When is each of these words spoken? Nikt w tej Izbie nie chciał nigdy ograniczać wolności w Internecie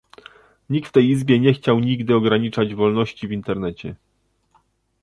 Nikt 0.69 0.89
w 0.89 0.91
tej 0.91 1.09
Izbie 1.09 1.39
nie 1.39 1.53
chciał 1.53 1.79
nigdy 1.79 2.15
ograniczać 2.15 2.75
wolności 2.75 3.27
w 3.27 3.31
Internecie 3.31 3.95